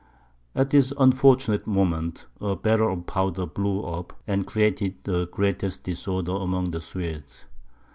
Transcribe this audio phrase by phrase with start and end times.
[0.55, 6.31] At this unfortunate moment, a barrel of powder blew up, and created the greatest disorder
[6.31, 7.45] among the Swedes.